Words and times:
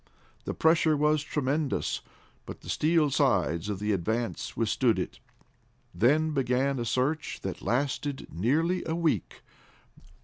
The 0.45 0.55
pressure 0.55 0.97
was 0.97 1.21
tremendous, 1.21 2.01
but 2.47 2.61
the 2.61 2.69
steel 2.69 3.11
sides 3.11 3.69
of 3.69 3.77
the 3.77 3.91
Advance 3.93 4.57
withstood 4.57 4.97
it. 4.97 5.19
Then 5.93 6.31
began 6.31 6.79
a 6.79 6.85
search 6.85 7.41
that 7.43 7.61
lasted 7.61 8.25
nearly 8.31 8.81
a 8.87 8.95
week. 8.95 9.43